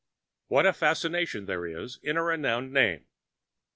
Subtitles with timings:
[0.47, 3.05] What a fascination there is in a renowned name!